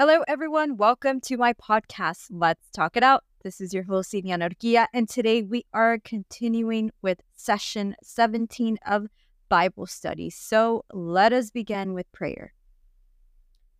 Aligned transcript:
Hello, 0.00 0.22
everyone. 0.26 0.78
Welcome 0.78 1.20
to 1.26 1.36
my 1.36 1.52
podcast, 1.52 2.28
Let's 2.30 2.70
Talk 2.70 2.96
It 2.96 3.02
Out. 3.02 3.22
This 3.44 3.60
is 3.60 3.74
your 3.74 3.82
host, 3.82 4.14
Ileana 4.14 4.50
Urquilla, 4.50 4.86
and 4.94 5.06
today 5.06 5.42
we 5.42 5.66
are 5.74 5.98
continuing 5.98 6.90
with 7.02 7.20
session 7.36 7.94
17 8.02 8.78
of 8.86 9.08
Bible 9.50 9.86
study. 9.86 10.30
So 10.30 10.86
let 10.90 11.34
us 11.34 11.50
begin 11.50 11.92
with 11.92 12.10
prayer. 12.12 12.54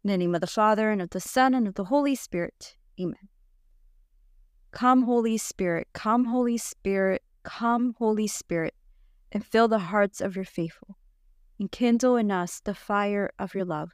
In 0.04 0.10
the 0.10 0.18
name 0.18 0.34
of 0.34 0.42
the 0.42 0.46
Father, 0.46 0.90
and 0.90 1.00
of 1.00 1.08
the 1.08 1.20
Son, 1.20 1.54
and 1.54 1.66
of 1.66 1.76
the 1.76 1.84
Holy 1.84 2.14
Spirit. 2.14 2.76
Amen. 3.00 3.30
Come, 4.72 5.04
Holy 5.04 5.38
Spirit, 5.38 5.88
come, 5.94 6.26
Holy 6.26 6.58
Spirit, 6.58 7.22
come, 7.44 7.94
Holy 7.96 8.26
Spirit, 8.26 8.74
and 9.32 9.42
fill 9.42 9.68
the 9.68 9.78
hearts 9.78 10.20
of 10.20 10.36
your 10.36 10.44
faithful, 10.44 10.98
and 11.58 11.72
kindle 11.72 12.16
in 12.16 12.30
us 12.30 12.60
the 12.60 12.74
fire 12.74 13.30
of 13.38 13.54
your 13.54 13.64
love. 13.64 13.92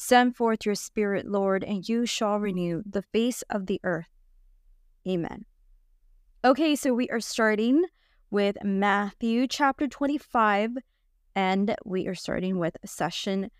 Send 0.00 0.36
forth 0.36 0.64
your 0.64 0.76
Spirit, 0.76 1.26
Lord, 1.26 1.64
and 1.64 1.86
you 1.88 2.06
shall 2.06 2.38
renew 2.38 2.84
the 2.88 3.02
face 3.02 3.42
of 3.50 3.66
the 3.66 3.80
earth. 3.82 4.06
Amen. 5.08 5.44
Okay, 6.44 6.76
so 6.76 6.94
we 6.94 7.10
are 7.10 7.18
starting 7.18 7.82
with 8.30 8.56
Matthew 8.62 9.48
chapter 9.48 9.88
25, 9.88 10.76
and 11.34 11.74
we 11.84 12.06
are 12.06 12.14
starting 12.14 12.60
with 12.60 12.76
session 12.84 13.50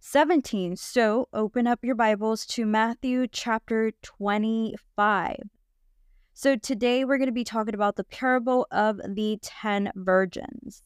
17. 0.00 0.76
So 0.76 1.26
open 1.32 1.66
up 1.66 1.78
your 1.82 1.94
Bibles 1.94 2.44
to 2.48 2.66
Matthew 2.66 3.26
chapter 3.26 3.92
25. 4.02 5.36
So 6.34 6.54
today 6.54 7.06
we're 7.06 7.16
going 7.16 7.28
to 7.28 7.32
be 7.32 7.44
talking 7.44 7.74
about 7.74 7.96
the 7.96 8.04
parable 8.04 8.66
of 8.70 9.00
the 9.08 9.38
10 9.40 9.92
virgins. 9.96 10.82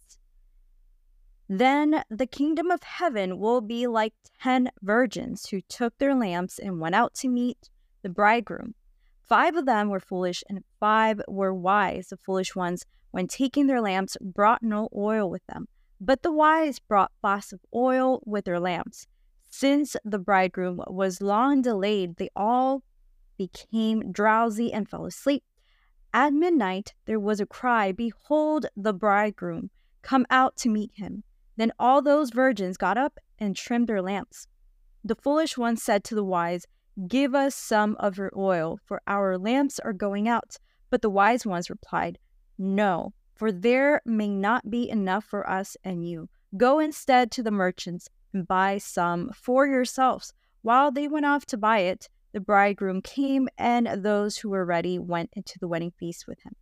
Then 1.55 2.03
the 2.09 2.27
kingdom 2.27 2.71
of 2.71 2.83
heaven 2.83 3.39
will 3.39 3.61
be 3.61 3.87
like 3.87 4.15
ten 4.41 4.71
virgins 4.81 5.51
who 5.51 5.61
took 5.61 5.99
their 5.99 6.15
lamps 6.15 6.59
and 6.59 6.81
went 6.81 6.95
out 6.95 7.13
to 7.17 7.29
meet 7.29 7.69
the 8.01 8.09
bridegroom. 8.09 8.75
Five 9.21 9.57
of 9.57 9.67
them 9.67 9.91
were 9.91 10.01
foolish, 10.01 10.43
and 10.49 10.65
five 10.81 11.21
were 11.29 11.53
wise. 11.53 12.07
The 12.07 12.17
foolish 12.17 12.57
ones, 12.57 12.87
when 13.11 13.27
taking 13.27 13.67
their 13.67 13.83
lamps, 13.83 14.17
brought 14.19 14.63
no 14.63 14.89
oil 14.97 15.29
with 15.29 15.45
them. 15.47 15.69
But 16.01 16.23
the 16.23 16.33
wise 16.33 16.79
brought 16.79 17.13
flasks 17.21 17.53
of 17.53 17.61
oil 17.75 18.23
with 18.25 18.47
their 18.47 18.59
lamps. 18.59 19.07
Since 19.51 19.95
the 20.07 20.19
bridegroom 20.19 20.83
was 20.87 21.21
long 21.21 21.61
delayed, 21.61 22.17
they 22.17 22.31
all 22.35 22.83
became 23.37 24.11
drowsy 24.11 24.73
and 24.73 24.89
fell 24.89 25.05
asleep. 25.05 25.45
At 26.15 26.33
midnight 26.33 26.95
there 27.05 27.21
was 27.21 27.41
a 27.41 27.47
cry 27.47 27.93
Behold, 27.93 28.65
the 28.75 28.95
bridegroom! 28.95 29.69
Come 30.01 30.25
out 30.31 30.57
to 30.57 30.71
meet 30.71 30.93
him. 30.95 31.25
Then 31.57 31.73
all 31.79 32.03
those 32.03 32.31
virgins 32.31 32.77
got 32.77 32.97
up 32.97 33.19
and 33.39 33.55
trimmed 33.55 33.89
their 33.89 34.03
lamps. 34.03 34.47
The 35.05 35.15
foolish 35.17 35.59
one 35.59 35.77
said 35.77 36.05
to 36.05 36.15
the 36.15 36.25
wise, 36.25 36.67
Give 37.09 37.35
us 37.35 37.55
some 37.55 37.97
of 37.99 38.19
your 38.19 38.33
oil, 38.37 38.79
for 38.85 39.01
our 39.07 39.39
lamps 39.39 39.79
are 39.79 39.93
going 39.93 40.29
out. 40.29 40.57
But 40.91 41.03
the 41.03 41.11
wise 41.11 41.47
ones 41.47 41.71
replied, 41.71 42.19
No, 42.59 43.15
for 43.35 43.51
there 43.51 44.03
may 44.05 44.29
not 44.29 44.71
be 44.71 44.89
enough 44.89 45.25
for 45.25 45.49
us 45.49 45.77
and 45.83 46.07
you. 46.07 46.29
Go 46.57 46.79
instead 46.79 47.31
to 47.33 47.43
the 47.43 47.51
merchants 47.51 48.09
and 48.33 48.47
buy 48.47 48.79
some 48.79 49.31
for 49.35 49.67
yourselves. 49.67 50.33
While 50.61 50.93
they 50.93 51.09
went 51.09 51.27
off 51.27 51.47
to 51.47 51.57
buy 51.57 51.79
it, 51.79 52.09
the 52.33 52.41
bridegroom 52.41 53.03
came, 53.03 53.49
and 53.59 53.87
those 53.87 54.39
who 54.39 54.51
were 54.51 54.65
ready 54.65 54.99
went 54.99 55.31
into 55.35 55.59
the 55.59 55.69
wedding 55.69 55.93
feast 55.99 56.27
with 56.27 56.41
him. 56.43 56.55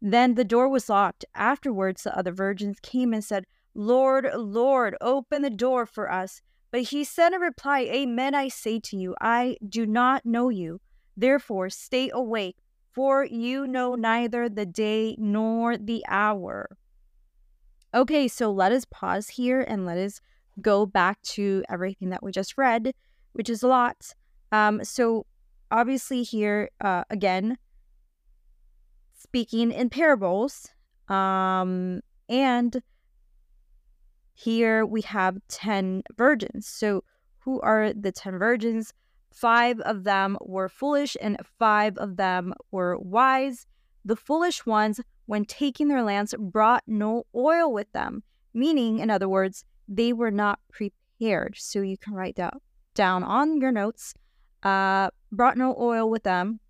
Then 0.00 0.34
the 0.34 0.44
door 0.44 0.68
was 0.68 0.88
locked. 0.88 1.24
Afterwards, 1.34 2.04
the 2.04 2.16
other 2.16 2.32
virgins 2.32 2.78
came 2.80 3.12
and 3.12 3.24
said, 3.24 3.44
Lord, 3.74 4.28
Lord, 4.34 4.96
open 5.00 5.42
the 5.42 5.50
door 5.50 5.86
for 5.86 6.10
us. 6.10 6.42
But 6.70 6.82
he 6.82 7.04
said 7.04 7.32
in 7.32 7.40
reply, 7.40 7.80
Amen, 7.80 8.34
I 8.34 8.48
say 8.48 8.78
to 8.80 8.96
you, 8.96 9.14
I 9.20 9.56
do 9.66 9.86
not 9.86 10.24
know 10.24 10.48
you. 10.48 10.80
Therefore, 11.16 11.68
stay 11.68 12.10
awake, 12.12 12.56
for 12.92 13.24
you 13.24 13.66
know 13.66 13.94
neither 13.94 14.48
the 14.48 14.66
day 14.66 15.16
nor 15.18 15.76
the 15.76 16.04
hour. 16.08 16.76
Okay, 17.92 18.28
so 18.28 18.50
let 18.52 18.72
us 18.72 18.84
pause 18.84 19.28
here 19.28 19.60
and 19.60 19.84
let 19.84 19.98
us 19.98 20.20
go 20.60 20.86
back 20.86 21.20
to 21.22 21.64
everything 21.68 22.10
that 22.10 22.22
we 22.22 22.30
just 22.30 22.56
read, 22.56 22.92
which 23.32 23.50
is 23.50 23.62
a 23.62 23.68
lot. 23.68 24.14
Um, 24.52 24.84
so, 24.84 25.26
obviously, 25.70 26.22
here 26.22 26.70
uh, 26.80 27.04
again, 27.10 27.58
speaking 29.18 29.72
in 29.72 29.90
parables, 29.90 30.68
um, 31.08 32.00
and 32.28 32.80
here 34.42 34.86
we 34.86 35.02
have 35.02 35.38
10 35.48 36.02
virgins. 36.16 36.66
So, 36.66 37.04
who 37.40 37.60
are 37.60 37.92
the 37.92 38.12
10 38.12 38.38
virgins? 38.38 38.92
Five 39.32 39.80
of 39.80 40.04
them 40.04 40.38
were 40.40 40.68
foolish 40.68 41.16
and 41.20 41.36
five 41.58 41.96
of 41.98 42.16
them 42.16 42.54
were 42.70 42.98
wise. 42.98 43.66
The 44.04 44.16
foolish 44.16 44.64
ones, 44.64 45.00
when 45.26 45.44
taking 45.44 45.88
their 45.88 46.02
lamps, 46.02 46.34
brought 46.38 46.82
no 46.86 47.24
oil 47.34 47.72
with 47.72 47.92
them, 47.92 48.22
meaning, 48.54 48.98
in 48.98 49.10
other 49.10 49.28
words, 49.28 49.64
they 49.88 50.12
were 50.12 50.30
not 50.30 50.58
prepared. 50.72 51.56
So 51.58 51.82
you 51.82 51.98
can 51.98 52.14
write 52.14 52.36
down, 52.36 52.60
down 52.94 53.22
on 53.22 53.60
your 53.60 53.72
notes, 53.72 54.14
uh, 54.62 55.10
brought 55.30 55.58
no 55.58 55.76
oil 55.78 56.08
with 56.08 56.22
them. 56.22 56.60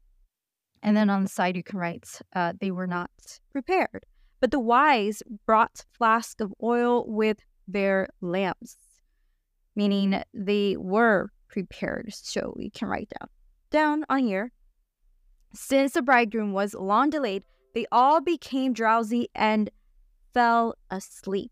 And 0.83 0.97
then 0.97 1.09
on 1.09 1.23
the 1.23 1.29
side, 1.29 1.57
you 1.57 1.63
can 1.63 1.79
write, 1.79 2.21
uh, 2.35 2.53
they 2.61 2.73
were 2.73 2.89
not 2.89 3.11
prepared. 3.53 4.07
But 4.41 4.51
the 4.51 4.59
wise 4.59 5.23
brought 5.47 5.85
flask 5.93 6.41
of 6.41 6.53
oil 6.63 7.05
with 7.07 7.39
their 7.73 8.09
lamps, 8.21 8.77
meaning 9.75 10.23
they 10.35 10.77
were 10.79 11.31
prepared. 11.49 12.13
So 12.13 12.53
we 12.57 12.71
can 12.71 12.89
write 12.89 13.11
down 13.19 13.29
down 13.71 14.05
on 14.09 14.21
here. 14.21 14.53
Since 15.53 15.93
the 15.93 16.03
bridegroom 16.03 16.53
was 16.53 16.75
long 16.75 17.11
delayed, 17.11 17.45
they 17.75 17.87
all 17.91 18.21
became 18.21 18.73
drowsy 18.73 19.29
and 19.35 19.71
fell 20.33 20.75
asleep. 20.91 21.51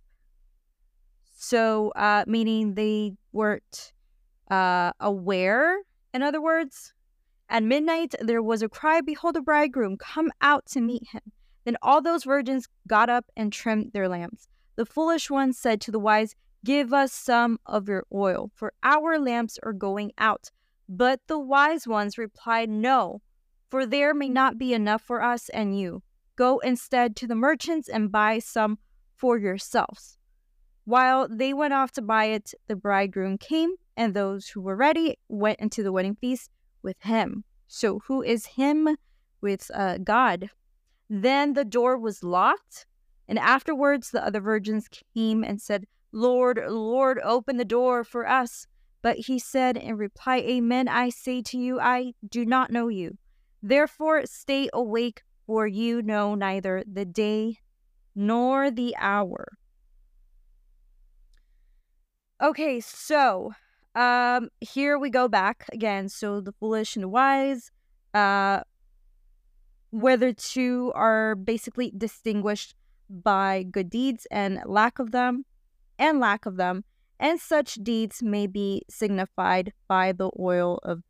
So, 1.36 1.90
uh, 1.94 2.24
meaning 2.26 2.74
they 2.74 3.12
weren't 3.32 3.92
uh, 4.50 4.92
aware. 5.00 5.78
In 6.12 6.22
other 6.22 6.40
words, 6.40 6.92
at 7.48 7.62
midnight 7.62 8.14
there 8.20 8.42
was 8.42 8.62
a 8.62 8.68
cry, 8.68 9.00
Behold, 9.00 9.36
the 9.36 9.40
bridegroom, 9.40 9.96
come 9.96 10.30
out 10.40 10.66
to 10.66 10.80
meet 10.80 11.04
him. 11.12 11.22
Then 11.64 11.76
all 11.82 12.00
those 12.00 12.24
virgins 12.24 12.66
got 12.86 13.08
up 13.08 13.26
and 13.36 13.52
trimmed 13.52 13.92
their 13.92 14.08
lamps. 14.08 14.48
The 14.78 14.86
foolish 14.86 15.28
one 15.28 15.52
said 15.54 15.80
to 15.80 15.90
the 15.90 15.98
wise, 15.98 16.36
Give 16.64 16.92
us 16.92 17.12
some 17.12 17.58
of 17.66 17.88
your 17.88 18.04
oil, 18.14 18.52
for 18.54 18.72
our 18.84 19.18
lamps 19.18 19.58
are 19.64 19.72
going 19.72 20.12
out. 20.18 20.52
But 20.88 21.20
the 21.26 21.36
wise 21.36 21.88
ones 21.88 22.16
replied, 22.16 22.70
No, 22.70 23.20
for 23.68 23.86
there 23.86 24.14
may 24.14 24.28
not 24.28 24.56
be 24.56 24.72
enough 24.72 25.02
for 25.02 25.20
us 25.20 25.48
and 25.48 25.76
you. 25.76 26.04
Go 26.36 26.60
instead 26.60 27.16
to 27.16 27.26
the 27.26 27.34
merchants 27.34 27.88
and 27.88 28.12
buy 28.12 28.38
some 28.38 28.78
for 29.16 29.36
yourselves. 29.36 30.16
While 30.84 31.26
they 31.28 31.52
went 31.52 31.74
off 31.74 31.90
to 31.94 32.00
buy 32.02 32.26
it, 32.26 32.54
the 32.68 32.76
bridegroom 32.76 33.36
came, 33.36 33.72
and 33.96 34.14
those 34.14 34.46
who 34.46 34.60
were 34.60 34.76
ready 34.76 35.18
went 35.28 35.58
into 35.58 35.82
the 35.82 35.90
wedding 35.90 36.14
feast 36.14 36.52
with 36.84 37.02
him. 37.02 37.42
So, 37.66 37.98
who 38.06 38.22
is 38.22 38.46
him? 38.46 38.96
With 39.40 39.72
uh, 39.74 39.98
God. 39.98 40.50
Then 41.10 41.54
the 41.54 41.64
door 41.64 41.98
was 41.98 42.22
locked 42.22 42.86
and 43.28 43.38
afterwards 43.38 44.10
the 44.10 44.24
other 44.24 44.40
virgins 44.40 44.88
came 45.14 45.44
and 45.44 45.60
said, 45.60 45.84
Lord, 46.12 46.60
Lord, 46.66 47.20
open 47.22 47.58
the 47.58 47.64
door 47.64 48.02
for 48.02 48.26
us. 48.26 48.66
But 49.02 49.18
he 49.18 49.38
said 49.38 49.76
in 49.76 49.96
reply, 49.96 50.38
Amen, 50.38 50.88
I 50.88 51.10
say 51.10 51.42
to 51.42 51.58
you, 51.58 51.78
I 51.78 52.14
do 52.28 52.44
not 52.44 52.72
know 52.72 52.88
you. 52.88 53.18
Therefore 53.62 54.26
stay 54.26 54.68
awake, 54.72 55.22
for 55.46 55.66
you 55.66 56.02
know 56.02 56.34
neither 56.34 56.84
the 56.86 57.06
day 57.06 57.56
nor 58.14 58.70
the 58.70 58.94
hour. 58.98 59.56
Okay, 62.42 62.80
so 62.80 63.52
um 63.94 64.50
here 64.60 64.98
we 64.98 65.10
go 65.10 65.26
back 65.26 65.64
again. 65.72 66.08
So 66.08 66.40
the 66.40 66.52
foolish 66.52 66.96
and 66.96 67.04
the 67.04 67.08
wise, 67.08 67.70
uh 68.12 68.60
whether 69.90 70.34
two 70.34 70.92
are 70.94 71.34
basically 71.34 71.90
distinguished 71.96 72.74
by 73.08 73.64
good 73.64 73.90
deeds 73.90 74.26
and 74.30 74.60
lack 74.66 74.98
of 74.98 75.10
them, 75.10 75.44
and 75.98 76.20
lack 76.20 76.46
of 76.46 76.56
them, 76.56 76.84
and 77.18 77.40
such 77.40 77.74
deeds 77.76 78.22
may 78.22 78.46
be 78.46 78.82
signified 78.88 79.72
by 79.88 80.12
the 80.12 80.30
oil 80.38 80.78
of 80.82 81.02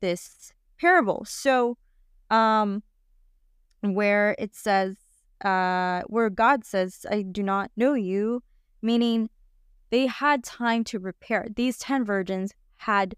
this 0.00 0.52
parable. 0.78 1.24
So, 1.26 1.78
um, 2.30 2.82
where 3.80 4.34
it 4.38 4.54
says, 4.54 4.96
uh, 5.44 6.02
where 6.06 6.30
God 6.30 6.64
says, 6.64 7.06
I 7.10 7.22
do 7.22 7.42
not 7.42 7.70
know 7.76 7.94
you, 7.94 8.42
meaning 8.82 9.30
they 9.90 10.06
had 10.06 10.44
time 10.44 10.84
to 10.84 11.00
prepare. 11.00 11.46
These 11.54 11.78
10 11.78 12.04
virgins 12.04 12.52
had 12.76 13.14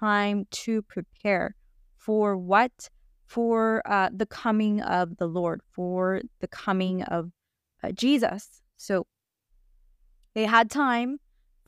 time 0.00 0.46
to 0.50 0.82
prepare 0.82 1.54
for 1.96 2.36
what? 2.36 2.88
For 3.26 3.82
uh, 3.84 4.10
the 4.12 4.26
coming 4.26 4.80
of 4.80 5.18
the 5.18 5.26
Lord, 5.26 5.60
for 5.72 6.22
the 6.40 6.48
coming 6.48 7.02
of 7.04 7.30
uh, 7.82 7.92
Jesus. 7.92 8.62
So 8.76 9.06
they 10.34 10.44
had 10.44 10.70
time. 10.70 11.18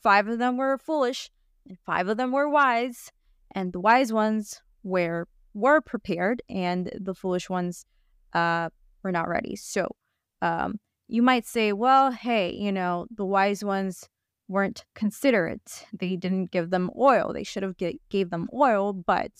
Five 0.01 0.27
of 0.27 0.39
them 0.39 0.57
were 0.57 0.77
foolish, 0.77 1.29
and 1.67 1.77
five 1.85 2.07
of 2.07 2.17
them 2.17 2.31
were 2.31 2.49
wise. 2.49 3.11
and 3.55 3.71
the 3.73 3.79
wise 3.79 4.11
ones 4.11 4.61
were 4.83 5.27
were 5.53 5.81
prepared, 5.81 6.41
and 6.49 6.91
the 6.99 7.13
foolish 7.13 7.49
ones 7.49 7.85
uh, 8.33 8.69
were 9.03 9.11
not 9.11 9.29
ready. 9.29 9.55
So 9.55 9.87
um, 10.41 10.79
you 11.07 11.21
might 11.21 11.45
say, 11.45 11.73
well, 11.73 12.11
hey, 12.11 12.51
you 12.53 12.71
know, 12.71 13.05
the 13.15 13.25
wise 13.25 13.63
ones 13.63 14.09
weren't 14.47 14.83
considerate. 14.95 15.85
They 15.93 16.15
didn't 16.15 16.51
give 16.51 16.69
them 16.71 16.89
oil. 16.97 17.31
They 17.33 17.43
should 17.43 17.63
have 17.63 17.77
g- 17.77 17.99
gave 18.09 18.29
them 18.31 18.49
oil, 18.53 18.93
but 18.93 19.31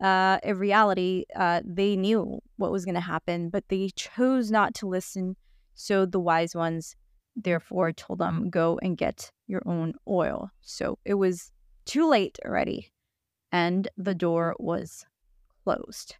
uh, 0.00 0.38
in 0.42 0.58
reality, 0.58 1.24
uh, 1.34 1.62
they 1.64 1.96
knew 1.96 2.40
what 2.56 2.70
was 2.72 2.84
going 2.84 2.94
to 2.94 3.00
happen, 3.00 3.48
but 3.48 3.64
they 3.68 3.90
chose 3.96 4.50
not 4.50 4.74
to 4.74 4.86
listen. 4.86 5.36
So 5.74 6.06
the 6.06 6.20
wise 6.20 6.54
ones 6.54 6.96
therefore 7.36 7.92
told 7.92 8.18
them, 8.18 8.50
go 8.50 8.78
and 8.82 8.96
get 8.96 9.30
your 9.46 9.62
own 9.66 9.94
oil. 10.08 10.50
So 10.60 10.98
it 11.04 11.14
was 11.14 11.52
too 11.84 12.08
late 12.08 12.38
already, 12.44 12.92
and 13.52 13.88
the 13.96 14.14
door 14.14 14.54
was 14.58 15.04
closed. 15.64 16.16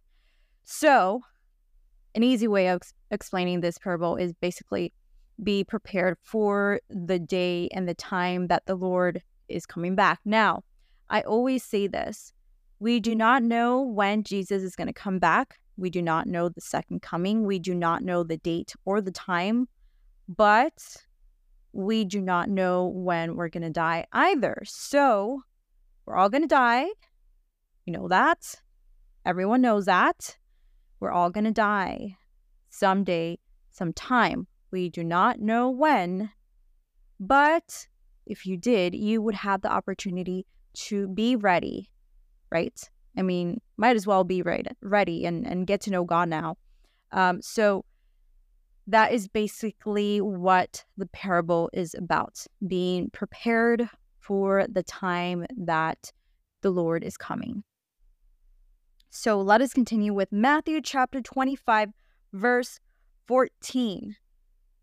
So, 0.63 1.21
an 2.13 2.23
easy 2.23 2.47
way 2.47 2.69
of 2.69 2.81
explaining 3.09 3.61
this 3.61 3.77
parable 3.77 4.15
is 4.15 4.33
basically 4.33 4.93
be 5.43 5.63
prepared 5.63 6.17
for 6.21 6.81
the 6.89 7.19
day 7.19 7.69
and 7.73 7.87
the 7.87 7.95
time 7.95 8.47
that 8.47 8.65
the 8.65 8.75
Lord 8.75 9.21
is 9.47 9.65
coming 9.65 9.95
back. 9.95 10.19
Now, 10.25 10.63
I 11.09 11.21
always 11.21 11.63
say 11.63 11.87
this 11.87 12.33
we 12.79 12.99
do 12.99 13.13
not 13.13 13.43
know 13.43 13.81
when 13.81 14.23
Jesus 14.23 14.63
is 14.63 14.75
going 14.75 14.87
to 14.87 14.93
come 14.93 15.19
back. 15.19 15.59
We 15.81 15.89
do 15.89 16.03
not 16.03 16.27
know 16.27 16.47
the 16.47 16.61
second 16.61 17.01
coming. 17.01 17.43
We 17.43 17.57
do 17.57 17.73
not 17.73 18.03
know 18.03 18.21
the 18.23 18.37
date 18.37 18.75
or 18.85 19.01
the 19.01 19.11
time, 19.11 19.67
but 20.29 20.95
we 21.73 22.05
do 22.05 22.21
not 22.21 22.49
know 22.49 22.85
when 22.85 23.35
we're 23.35 23.49
going 23.49 23.63
to 23.63 23.71
die 23.71 24.05
either. 24.13 24.61
So 24.63 25.41
we're 26.05 26.17
all 26.17 26.29
going 26.29 26.43
to 26.43 26.47
die. 26.47 26.85
You 27.85 27.93
know 27.93 28.07
that. 28.09 28.61
Everyone 29.25 29.61
knows 29.61 29.85
that. 29.85 30.37
We're 30.99 31.11
all 31.11 31.31
going 31.31 31.45
to 31.45 31.51
die 31.51 32.15
someday, 32.69 33.39
sometime. 33.71 34.45
We 34.69 34.89
do 34.89 35.03
not 35.03 35.39
know 35.39 35.71
when, 35.71 36.29
but 37.19 37.87
if 38.27 38.45
you 38.45 38.55
did, 38.55 38.93
you 38.93 39.19
would 39.23 39.33
have 39.33 39.61
the 39.61 39.71
opportunity 39.71 40.45
to 40.73 41.07
be 41.07 41.35
ready, 41.35 41.89
right? 42.51 42.89
I 43.17 43.21
mean, 43.21 43.61
might 43.77 43.95
as 43.95 44.07
well 44.07 44.23
be 44.23 44.41
right, 44.41 44.67
ready 44.81 45.25
and, 45.25 45.45
and 45.45 45.67
get 45.67 45.81
to 45.81 45.91
know 45.91 46.03
God 46.03 46.29
now. 46.29 46.57
Um, 47.11 47.41
so 47.41 47.83
that 48.87 49.11
is 49.11 49.27
basically 49.27 50.21
what 50.21 50.83
the 50.97 51.07
parable 51.07 51.69
is 51.73 51.93
about 51.93 52.45
being 52.67 53.09
prepared 53.09 53.89
for 54.19 54.65
the 54.67 54.83
time 54.83 55.45
that 55.57 56.11
the 56.61 56.71
Lord 56.71 57.03
is 57.03 57.17
coming. 57.17 57.63
So 59.09 59.41
let 59.41 59.61
us 59.61 59.73
continue 59.73 60.13
with 60.13 60.31
Matthew 60.31 60.79
chapter 60.81 61.21
25, 61.21 61.89
verse 62.33 62.79
14 63.27 64.15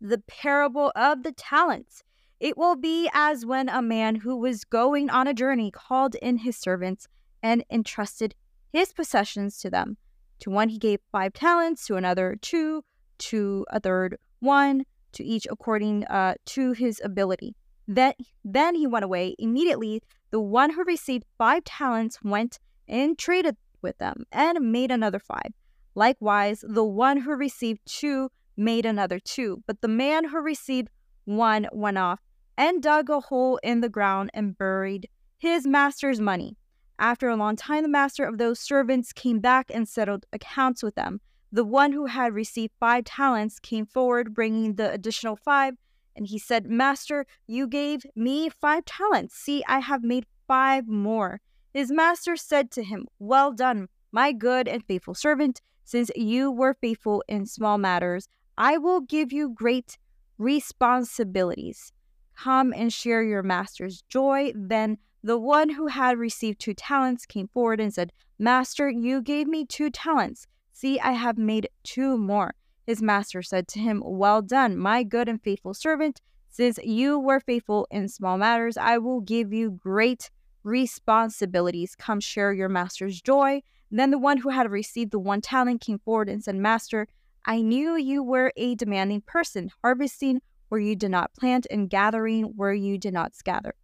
the 0.01 0.19
parable 0.27 0.91
of 0.95 1.23
the 1.23 1.31
talents. 1.31 2.03
It 2.39 2.57
will 2.57 2.75
be 2.75 3.09
as 3.13 3.45
when 3.45 3.67
a 3.67 3.81
man 3.81 4.15
who 4.15 4.37
was 4.37 4.63
going 4.63 5.09
on 5.09 5.27
a 5.27 5.33
journey 5.33 5.71
called 5.71 6.15
in 6.15 6.37
his 6.37 6.55
servants 6.55 7.07
and 7.41 7.63
entrusted 7.69 8.35
his 8.71 8.93
possessions 8.93 9.57
to 9.59 9.69
them. 9.69 9.97
To 10.41 10.49
one 10.49 10.69
he 10.69 10.77
gave 10.77 10.99
five 11.11 11.33
talents, 11.33 11.85
to 11.87 11.95
another 11.95 12.37
two, 12.41 12.83
to 13.19 13.65
a 13.69 13.79
third 13.79 14.17
one, 14.39 14.85
to 15.13 15.23
each 15.23 15.47
according 15.49 16.05
uh, 16.05 16.35
to 16.45 16.71
his 16.71 17.01
ability. 17.03 17.55
Then, 17.87 18.13
then 18.45 18.75
he 18.75 18.87
went 18.87 19.05
away. 19.05 19.35
Immediately, 19.39 20.01
the 20.31 20.39
one 20.39 20.71
who 20.71 20.83
received 20.83 21.25
five 21.37 21.63
talents 21.63 22.19
went 22.23 22.59
and 22.87 23.17
traded 23.17 23.57
with 23.81 23.97
them 23.97 24.25
and 24.31 24.71
made 24.71 24.91
another 24.91 25.19
five. 25.19 25.51
Likewise, 25.95 26.63
the 26.67 26.85
one 26.85 27.17
who 27.17 27.31
received 27.31 27.81
two 27.85 28.29
made 28.55 28.85
another 28.85 29.19
two. 29.19 29.63
But 29.65 29.81
the 29.81 29.87
man 29.87 30.25
who 30.25 30.39
received 30.39 30.89
one 31.25 31.67
went 31.71 31.97
off 31.97 32.19
and 32.57 32.83
dug 32.83 33.09
a 33.09 33.19
hole 33.19 33.59
in 33.63 33.81
the 33.81 33.89
ground 33.89 34.29
and 34.33 34.57
buried 34.57 35.09
his 35.39 35.65
master's 35.65 36.19
money. 36.19 36.57
After 36.99 37.29
a 37.29 37.37
long 37.37 37.55
time, 37.55 37.83
the 37.83 37.89
master 37.89 38.25
of 38.25 38.37
those 38.37 38.59
servants 38.59 39.13
came 39.13 39.39
back 39.39 39.71
and 39.73 39.87
settled 39.87 40.25
accounts 40.33 40.83
with 40.83 40.95
them. 40.95 41.21
The 41.49 41.63
one 41.63 41.93
who 41.93 42.07
had 42.07 42.33
received 42.33 42.73
five 42.77 43.05
talents 43.05 43.57
came 43.57 43.85
forward, 43.85 44.33
bringing 44.33 44.75
the 44.75 44.91
additional 44.91 45.37
five. 45.37 45.75
And 46.17 46.27
he 46.27 46.37
said, 46.37 46.65
Master, 46.65 47.25
you 47.47 47.67
gave 47.67 48.05
me 48.15 48.49
five 48.49 48.83
talents. 48.83 49.35
See, 49.35 49.63
I 49.65 49.79
have 49.79 50.03
made 50.03 50.25
five 50.45 50.89
more. 50.89 51.39
His 51.73 51.89
master 51.89 52.35
said 52.35 52.69
to 52.71 52.83
him, 52.83 53.07
Well 53.17 53.53
done, 53.53 53.87
my 54.11 54.33
good 54.33 54.67
and 54.67 54.83
faithful 54.83 55.13
servant. 55.13 55.61
Since 55.85 56.11
you 56.17 56.51
were 56.51 56.75
faithful 56.81 57.23
in 57.29 57.45
small 57.45 57.77
matters, 57.77 58.27
I 58.57 58.77
will 58.77 58.99
give 58.99 59.31
you 59.31 59.49
great 59.49 59.97
responsibilities. 60.37 61.93
Come 62.35 62.73
and 62.73 62.91
share 62.91 63.23
your 63.23 63.43
master's 63.43 64.01
joy. 64.09 64.51
Then 64.53 64.97
the 65.23 65.37
one 65.37 65.69
who 65.69 65.87
had 65.87 66.17
received 66.17 66.59
two 66.59 66.73
talents 66.73 67.25
came 67.25 67.47
forward 67.47 67.79
and 67.79 67.93
said, 67.93 68.11
Master, 68.37 68.89
you 68.89 69.21
gave 69.21 69.47
me 69.47 69.65
two 69.65 69.89
talents. 69.89 70.47
See, 70.71 70.99
I 70.99 71.11
have 71.11 71.37
made 71.37 71.69
two 71.83 72.17
more. 72.17 72.53
His 72.87 73.01
master 73.01 73.41
said 73.41 73.67
to 73.69 73.79
him, 73.79 74.01
Well 74.05 74.41
done, 74.41 74.77
my 74.77 75.03
good 75.03 75.27
and 75.27 75.41
faithful 75.41 75.73
servant. 75.73 76.21
Since 76.49 76.79
you 76.83 77.19
were 77.19 77.39
faithful 77.39 77.87
in 77.91 78.07
small 78.07 78.37
matters, 78.37 78.77
I 78.77 78.97
will 78.97 79.21
give 79.21 79.53
you 79.53 79.71
great 79.71 80.31
responsibilities. 80.63 81.95
Come 81.95 82.19
share 82.19 82.53
your 82.53 82.69
master's 82.69 83.21
joy. 83.21 83.61
Then 83.91 84.11
the 84.11 84.17
one 84.17 84.37
who 84.37 84.49
had 84.49 84.71
received 84.71 85.11
the 85.11 85.19
one 85.19 85.41
talent 85.41 85.81
came 85.81 85.99
forward 85.99 86.29
and 86.29 86.43
said, 86.43 86.55
Master, 86.55 87.07
I 87.45 87.61
knew 87.61 87.95
you 87.95 88.23
were 88.23 88.53
a 88.55 88.75
demanding 88.75 89.21
person, 89.21 89.69
harvesting 89.83 90.41
where 90.69 90.81
you 90.81 90.95
did 90.95 91.11
not 91.11 91.33
plant 91.33 91.67
and 91.69 91.89
gathering 91.89 92.43
where 92.55 92.73
you 92.73 92.97
did 92.97 93.13
not 93.13 93.35
scatter. 93.35 93.75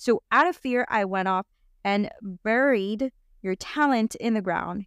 So 0.00 0.22
out 0.32 0.48
of 0.48 0.56
fear, 0.56 0.86
I 0.88 1.04
went 1.04 1.28
off 1.28 1.44
and 1.84 2.08
buried 2.22 3.12
your 3.42 3.54
talent 3.54 4.14
in 4.14 4.32
the 4.32 4.40
ground. 4.40 4.86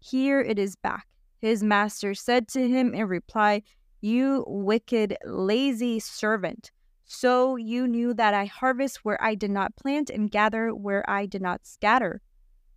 Here 0.00 0.38
it 0.38 0.58
is 0.58 0.76
back. 0.76 1.06
His 1.38 1.62
master 1.62 2.12
said 2.12 2.46
to 2.48 2.68
him 2.68 2.92
in 2.92 3.06
reply, 3.06 3.62
You 4.02 4.44
wicked, 4.46 5.16
lazy 5.24 5.98
servant. 5.98 6.72
So 7.06 7.56
you 7.56 7.88
knew 7.88 8.12
that 8.12 8.34
I 8.34 8.44
harvest 8.44 9.02
where 9.02 9.16
I 9.24 9.34
did 9.34 9.50
not 9.50 9.76
plant 9.76 10.10
and 10.10 10.30
gather 10.30 10.74
where 10.74 11.08
I 11.08 11.24
did 11.24 11.40
not 11.40 11.64
scatter. 11.64 12.20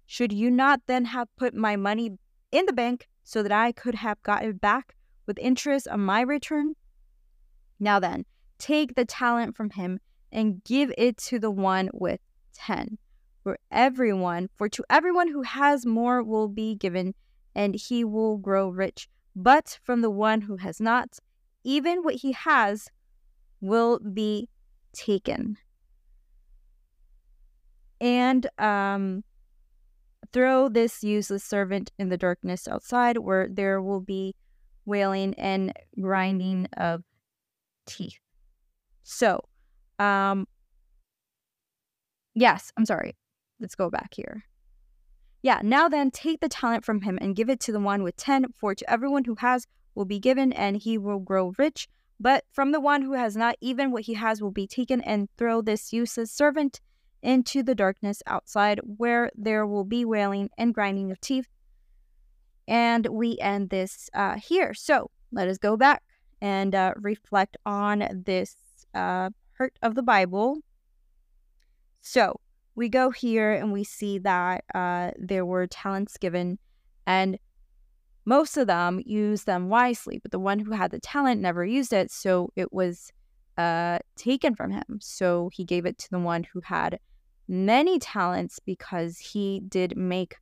Should 0.06 0.32
you 0.32 0.50
not 0.50 0.80
then 0.88 1.04
have 1.04 1.36
put 1.36 1.54
my 1.54 1.76
money 1.76 2.12
in 2.54 2.66
the 2.66 2.72
bank 2.72 3.10
so 3.26 3.44
that 3.44 3.52
I 3.52 3.74
could 3.74 3.96
have 3.96 4.24
got 4.24 4.46
it 4.46 4.62
back 4.62 4.96
with 5.26 5.38
interest 5.38 5.90
on 5.90 6.00
my 6.00 6.22
return? 6.22 6.76
Now 7.78 8.00
then, 8.00 8.24
take 8.58 8.96
the 8.96 9.04
talent 9.04 9.58
from 9.58 9.72
him 9.72 10.00
and 10.34 10.62
give 10.66 10.92
it 10.98 11.16
to 11.18 11.40
the 11.40 11.52
one 11.52 11.90
with 11.94 12.20
10. 12.56 12.98
For 13.44 13.58
everyone, 13.72 14.50
for 14.56 14.68
to 14.68 14.84
everyone 14.90 15.30
who 15.30 15.44
has 15.44 15.86
more 15.86 16.22
will 16.22 16.50
be 16.50 16.76
given, 16.76 17.14
and 17.56 17.76
he 17.76 18.04
will 18.04 18.38
grow 18.38 18.68
rich. 18.68 19.08
But 19.36 19.80
from 19.84 20.02
the 20.02 20.10
one 20.10 20.42
who 20.42 20.58
has 20.58 20.82
not, 20.82 21.20
even 21.64 22.04
what 22.04 22.16
he 22.16 22.34
has 22.34 22.90
will 23.62 24.00
be 24.00 24.50
taken. 24.94 25.58
And 28.02 28.48
um, 28.58 29.24
Throw 30.34 30.68
this 30.68 31.04
useless 31.04 31.44
servant 31.44 31.92
in 32.00 32.10
the 32.10 32.18
darkness 32.18 32.68
outside, 32.68 33.20
where 33.20 33.48
there 33.48 33.80
will 33.80 34.02
be 34.02 34.34
wailing 34.84 35.36
and 35.36 35.72
grinding 36.02 36.68
of 36.76 37.04
teeth. 37.86 38.18
So, 39.04 39.48
um, 40.00 40.48
yes, 42.36 42.72
I'm 42.78 42.86
sorry. 42.86 43.16
Let's 43.60 43.76
go 43.76 43.90
back 43.90 44.14
here. 44.14 44.44
Yeah, 45.42 45.60
now 45.62 45.90
then, 45.90 46.10
take 46.10 46.40
the 46.40 46.50
talent 46.50 46.86
from 46.86 47.02
him 47.02 47.20
and 47.22 47.36
give 47.36 47.50
it 47.50 47.60
to 47.62 47.72
the 47.72 47.80
one 47.80 48.04
with 48.04 48.16
ten, 48.16 48.46
for 48.56 48.74
to 48.74 48.90
everyone 48.90 49.26
who 49.26 49.36
has 49.36 49.68
will 49.96 50.06
be 50.06 50.20
given, 50.20 50.54
and 50.54 50.78
he 50.78 50.98
will 50.98 51.20
grow 51.20 51.54
rich. 51.58 51.88
But 52.20 52.46
from 52.52 52.72
the 52.72 52.80
one 52.80 53.02
who 53.02 53.14
has 53.14 53.36
not, 53.36 53.56
even 53.60 53.92
what 53.92 54.04
he 54.04 54.14
has 54.14 54.42
will 54.42 54.52
be 54.52 54.68
taken, 54.68 55.02
and 55.02 55.30
throw 55.38 55.62
this 55.62 55.92
useless 55.92 56.32
servant 56.32 56.80
into 57.22 57.64
the 57.64 57.76
darkness 57.76 58.22
outside 58.28 58.80
where 58.98 59.32
there 59.36 59.66
will 59.66 59.86
be 59.86 60.06
wailing 60.06 60.50
and 60.58 60.74
grinding 60.74 61.12
of 61.12 61.20
teeth. 61.20 61.48
And 62.68 63.08
we 63.08 63.38
end 63.40 63.70
this 63.70 64.10
uh, 64.14 64.36
here. 64.36 64.74
So 64.74 65.10
let 65.32 65.48
us 65.48 65.58
go 65.58 65.76
back 65.76 66.04
and 66.42 66.76
uh, 66.76 66.94
reflect 66.98 67.58
on 67.66 68.24
this 68.26 68.56
uh, 68.94 69.30
part 69.58 69.78
of 69.82 69.96
the 69.96 70.04
Bible. 70.04 70.58
So 72.02 72.40
we 72.76 72.90
go 72.90 73.12
here 73.12 73.54
and 73.54 73.72
we 73.72 73.84
see 73.84 74.20
that 74.20 74.64
uh, 74.74 75.12
there 75.18 75.46
were 75.46 75.68
talents 75.68 76.18
given, 76.18 76.60
and 77.06 77.38
most 78.26 78.58
of 78.58 78.68
them 78.68 79.02
used 79.06 79.46
them 79.46 79.70
wisely, 79.70 80.20
but 80.20 80.32
the 80.32 80.40
one 80.40 80.60
who 80.60 80.72
had 80.72 80.92
the 80.92 81.00
talent 81.00 81.42
never 81.42 81.66
used 81.66 81.94
it. 81.94 82.12
So 82.12 82.52
it 82.56 82.72
was 82.72 83.12
uh, 83.58 84.00
taken 84.16 84.56
from 84.56 84.72
him. 84.72 85.00
So 85.02 85.50
he 85.54 85.66
gave 85.66 85.86
it 85.86 85.98
to 86.00 86.10
the 86.10 86.20
one 86.20 86.44
who 86.44 86.62
had 86.62 87.00
many 87.48 88.00
talents 88.00 88.60
because 88.66 89.18
he 89.18 89.62
did 89.68 89.98
make 89.98 90.36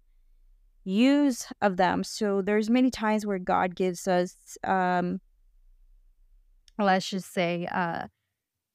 use 0.84 1.48
of 1.62 1.78
them. 1.78 2.04
So 2.04 2.42
there's 2.42 2.70
many 2.70 2.92
times 2.92 3.26
where 3.26 3.40
God 3.40 3.76
gives 3.76 4.08
us, 4.08 4.58
um, 4.64 5.20
let's 6.78 7.10
just 7.10 7.34
say, 7.34 7.68
uh, 7.72 8.08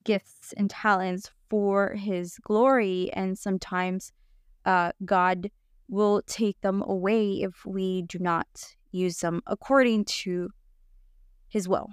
gifts 0.07 0.55
and 0.57 0.71
talents 0.71 1.31
for 1.51 1.95
His 1.95 2.39
glory, 2.39 3.11
and 3.13 3.37
sometimes 3.37 4.13
uh, 4.65 4.93
God 5.05 5.51
will 5.89 6.23
take 6.27 6.61
them 6.63 6.83
away 6.87 7.43
if 7.43 7.67
we 7.67 8.03
do 8.03 8.19
not 8.19 8.47
use 8.93 9.19
them 9.19 9.43
according 9.47 10.07
to 10.07 10.51
His 11.49 11.69
will. 11.69 11.89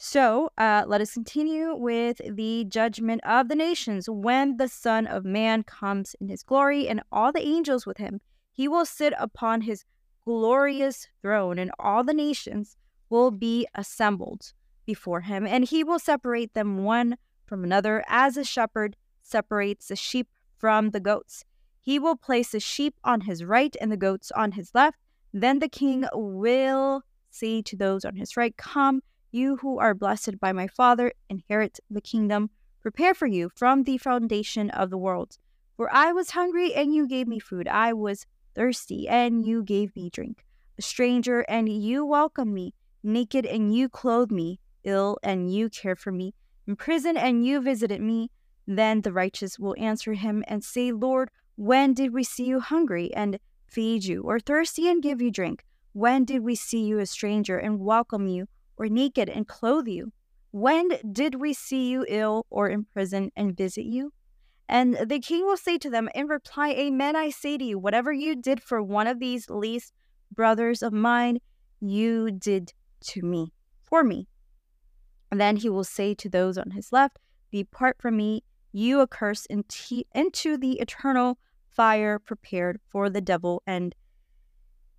So 0.00 0.50
uh, 0.56 0.84
let 0.86 1.00
us 1.00 1.14
continue 1.14 1.74
with 1.74 2.20
the 2.24 2.64
judgment 2.68 3.20
of 3.24 3.48
the 3.48 3.56
nations. 3.56 4.08
When 4.08 4.56
the 4.56 4.68
Son 4.68 5.08
of 5.08 5.24
Man 5.24 5.64
comes 5.64 6.14
in 6.20 6.28
his 6.28 6.44
glory 6.44 6.86
and 6.86 7.02
all 7.10 7.32
the 7.32 7.44
angels 7.44 7.84
with 7.84 7.98
him, 7.98 8.20
he 8.52 8.68
will 8.68 8.86
sit 8.86 9.12
upon 9.18 9.62
his 9.62 9.84
glorious 10.24 11.08
throne, 11.20 11.58
and 11.58 11.72
all 11.80 12.04
the 12.04 12.14
nations 12.14 12.76
will 13.10 13.32
be 13.32 13.66
assembled 13.74 14.52
before 14.88 15.20
him, 15.20 15.46
and 15.46 15.64
he 15.64 15.84
will 15.84 15.98
separate 15.98 16.54
them 16.54 16.82
one 16.82 17.18
from 17.44 17.62
another 17.62 18.02
as 18.08 18.38
a 18.38 18.42
shepherd 18.42 18.96
separates 19.22 19.88
the 19.88 19.96
sheep 19.96 20.28
from 20.56 20.90
the 20.90 20.98
goats. 20.98 21.44
He 21.78 21.98
will 21.98 22.16
place 22.16 22.52
the 22.52 22.58
sheep 22.60 22.94
on 23.04 23.20
his 23.20 23.44
right 23.44 23.76
and 23.82 23.92
the 23.92 23.98
goats 23.98 24.32
on 24.32 24.52
his 24.52 24.70
left. 24.74 24.96
Then 25.30 25.58
the 25.58 25.68
king 25.68 26.06
will 26.14 27.02
say 27.30 27.60
to 27.60 27.76
those 27.76 28.06
on 28.06 28.16
his 28.16 28.34
right, 28.34 28.56
Come 28.56 29.02
you 29.30 29.58
who 29.58 29.78
are 29.78 29.92
blessed 29.94 30.40
by 30.40 30.52
my 30.52 30.66
Father, 30.66 31.12
inherit 31.28 31.80
the 31.90 32.00
kingdom 32.00 32.48
prepare 32.80 33.12
for 33.12 33.26
you 33.26 33.50
from 33.54 33.82
the 33.82 33.98
foundation 33.98 34.70
of 34.70 34.88
the 34.88 34.96
world. 34.96 35.36
For 35.76 35.92
I 35.92 36.12
was 36.12 36.30
hungry, 36.30 36.72
and 36.72 36.94
you 36.94 37.06
gave 37.06 37.28
me 37.28 37.38
food. 37.38 37.68
I 37.68 37.92
was 37.92 38.24
thirsty, 38.54 39.06
and 39.06 39.44
you 39.46 39.62
gave 39.62 39.94
me 39.94 40.08
drink. 40.08 40.46
A 40.78 40.82
stranger, 40.82 41.40
and 41.42 41.68
you 41.68 42.06
welcomed 42.06 42.54
me. 42.54 42.72
Naked, 43.02 43.44
and 43.44 43.74
you 43.74 43.90
clothed 43.90 44.32
me. 44.32 44.58
Ill, 44.84 45.18
and 45.22 45.52
you 45.52 45.68
cared 45.68 45.98
for 45.98 46.12
me. 46.12 46.34
In 46.66 46.76
prison, 46.76 47.16
and 47.16 47.44
you 47.44 47.60
visited 47.60 48.00
me. 48.00 48.30
Then 48.66 49.00
the 49.00 49.12
righteous 49.12 49.58
will 49.58 49.74
answer 49.78 50.12
him 50.12 50.44
and 50.46 50.62
say, 50.62 50.92
Lord, 50.92 51.30
when 51.56 51.94
did 51.94 52.12
we 52.12 52.24
see 52.24 52.44
you 52.44 52.60
hungry 52.60 53.12
and 53.14 53.38
feed 53.66 54.04
you, 54.04 54.22
or 54.22 54.38
thirsty 54.38 54.88
and 54.88 55.02
give 55.02 55.20
you 55.20 55.30
drink? 55.30 55.64
When 55.92 56.24
did 56.24 56.42
we 56.42 56.54
see 56.54 56.84
you 56.84 56.98
a 56.98 57.06
stranger 57.06 57.58
and 57.58 57.80
welcome 57.80 58.26
you? 58.26 58.46
or 58.78 58.88
naked 58.88 59.28
and 59.28 59.46
clothe 59.46 59.88
you? 59.88 60.12
When 60.50 60.88
did 61.12 61.34
we 61.34 61.52
see 61.52 61.90
you 61.90 62.06
ill 62.08 62.46
or 62.48 62.68
in 62.68 62.84
prison 62.84 63.30
and 63.36 63.56
visit 63.56 63.84
you? 63.84 64.12
And 64.68 64.96
the 65.06 65.18
king 65.18 65.44
will 65.44 65.56
say 65.56 65.78
to 65.78 65.90
them 65.90 66.08
in 66.14 66.26
reply, 66.26 66.70
Amen, 66.70 67.16
I 67.16 67.30
say 67.30 67.58
to 67.58 67.64
you, 67.64 67.78
whatever 67.78 68.12
you 68.12 68.36
did 68.36 68.62
for 68.62 68.82
one 68.82 69.06
of 69.06 69.18
these 69.18 69.50
least 69.50 69.92
brothers 70.34 70.82
of 70.82 70.92
mine, 70.92 71.38
you 71.80 72.30
did 72.30 72.72
to 73.00 73.22
me, 73.22 73.52
for 73.82 74.04
me. 74.04 74.28
And 75.30 75.40
then 75.40 75.56
he 75.56 75.68
will 75.68 75.84
say 75.84 76.14
to 76.14 76.28
those 76.28 76.56
on 76.56 76.70
his 76.70 76.92
left, 76.92 77.18
Depart 77.52 77.96
from 78.00 78.16
me, 78.16 78.44
you 78.72 79.00
accursed, 79.00 79.46
into 79.50 80.56
the 80.56 80.72
eternal 80.80 81.38
fire 81.68 82.18
prepared 82.18 82.80
for 82.88 83.08
the 83.08 83.20
devil 83.20 83.62
and 83.66 83.94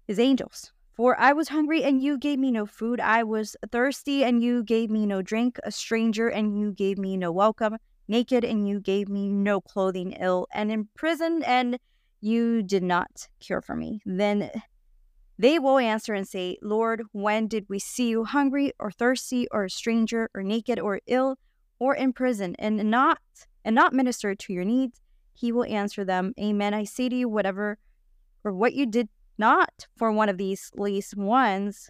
his 0.08 0.20
angels. 0.20 0.72
For 0.96 1.18
I 1.20 1.34
was 1.34 1.50
hungry, 1.50 1.84
and 1.84 2.02
you 2.02 2.18
gave 2.18 2.40
me 2.40 2.52
no 2.52 2.66
food. 2.66 3.00
I 3.00 3.24
was 3.24 3.56
thirsty, 3.72 4.24
and 4.24 4.44
you 4.44 4.64
gave 4.64 4.90
me 4.90 5.06
no 5.06 5.22
drink. 5.22 5.58
A 5.64 5.72
stranger, 5.72 6.28
and 6.28 6.60
you 6.60 6.74
gave 6.74 6.98
me 6.98 7.16
no 7.16 7.32
welcome. 7.32 7.78
Naked, 8.08 8.44
and 8.44 8.68
you 8.68 8.80
gave 8.82 9.08
me 9.08 9.30
no 9.30 9.62
clothing. 9.62 10.14
Ill, 10.20 10.48
and 10.54 10.72
in 10.72 10.90
prison, 10.96 11.44
and 11.44 11.80
you 12.22 12.64
did 12.64 12.84
not 12.84 13.30
care 13.40 13.62
for 13.62 13.76
me. 13.76 14.02
Then 14.06 14.52
they 15.40 15.58
will 15.58 15.80
answer 15.80 16.14
and 16.14 16.28
say, 16.28 16.58
Lord, 16.62 17.02
when 17.14 17.48
did 17.48 17.66
we 17.70 17.80
see 17.80 18.10
you 18.10 18.26
hungry, 18.26 18.74
or 18.78 18.92
thirsty, 18.92 19.48
or 19.52 19.64
a 19.64 19.70
stranger, 19.70 20.30
or 20.36 20.44
naked, 20.44 20.80
or 20.80 21.00
ill, 21.08 21.38
or 21.80 21.96
in 21.96 22.12
prison, 22.14 22.56
and 22.60 22.92
not 22.92 23.20
and 23.64 23.74
not 23.74 23.94
minister 23.94 24.36
to 24.36 24.54
your 24.54 24.66
needs? 24.66 25.00
He 25.34 25.54
will 25.54 25.64
answer 25.64 26.04
them, 26.04 26.34
Amen. 26.38 26.74
I 26.74 26.84
say 26.84 27.08
to 27.08 27.16
you, 27.16 27.30
whatever 27.30 27.78
or 28.44 28.54
what 28.54 28.74
you 28.74 28.86
did 28.86 29.08
not 29.38 29.88
for 29.98 30.12
one 30.12 30.30
of 30.30 30.38
these 30.38 30.70
least 30.76 31.16
ones 31.16 31.90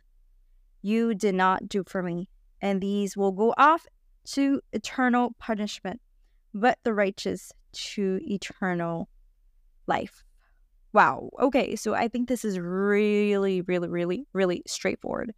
you 0.81 1.15
did 1.15 1.35
not 1.35 1.67
do 1.67 1.83
for 1.87 2.03
me. 2.03 2.29
And 2.61 2.79
these 2.79 3.17
will 3.17 3.31
go 3.31 3.53
off 3.57 3.85
to 4.31 4.61
eternal 4.71 5.35
punishment, 5.39 5.99
but 6.53 6.77
the 6.83 6.93
righteous 6.93 7.51
to 7.73 8.19
eternal 8.23 9.09
life. 9.87 10.23
Wow. 10.93 11.29
Okay. 11.39 11.75
So 11.75 11.93
I 11.93 12.08
think 12.08 12.27
this 12.27 12.43
is 12.43 12.60
really, 12.60 13.62
really, 13.62 13.88
really, 13.88 14.25
really 14.34 14.63
straightforward 14.65 15.34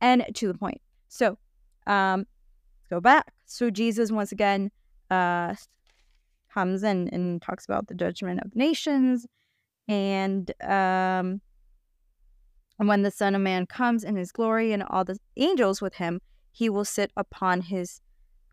and 0.00 0.24
to 0.34 0.48
the 0.48 0.54
point. 0.54 0.80
So, 1.08 1.38
um, 1.86 2.26
go 2.90 3.00
back. 3.00 3.32
So 3.46 3.70
Jesus 3.70 4.10
once 4.12 4.32
again 4.32 4.70
uh, 5.10 5.54
comes 6.52 6.82
in 6.82 7.08
and 7.08 7.40
talks 7.40 7.64
about 7.64 7.86
the 7.86 7.94
judgment 7.94 8.40
of 8.44 8.54
nations 8.54 9.26
and 9.88 10.52
um, 10.62 11.40
when 12.76 13.02
the 13.02 13.10
Son 13.10 13.34
of 13.34 13.40
Man 13.40 13.66
comes 13.66 14.04
in 14.04 14.16
his 14.16 14.32
glory 14.32 14.72
and 14.72 14.82
all 14.82 15.04
the 15.04 15.18
angels 15.36 15.80
with 15.80 15.94
him, 15.94 16.20
he 16.52 16.68
will 16.68 16.84
sit 16.84 17.10
upon 17.16 17.62
his 17.62 18.00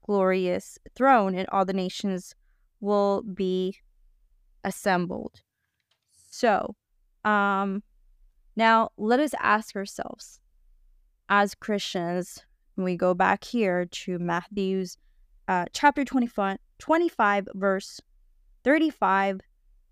glorious 0.06 0.78
throne, 0.96 1.36
and 1.36 1.48
all 1.52 1.66
the 1.66 1.74
nations 1.74 2.34
will 2.80 3.22
be 3.22 3.76
assembled. 4.64 5.42
So, 6.40 6.74
um, 7.26 7.84
now 8.56 8.92
let 8.96 9.20
us 9.20 9.34
ask 9.42 9.76
ourselves 9.76 10.40
as 11.28 11.54
Christians, 11.54 12.46
we 12.78 12.96
go 12.96 13.14
back 13.14 13.44
here 13.44 13.88
to 13.92 14.18
Matthew's 14.20 14.96
uh, 15.50 15.66
chapter 15.74 16.06
25, 16.06 16.58
25, 16.78 17.48
verse 17.56 18.00
35 18.64 19.42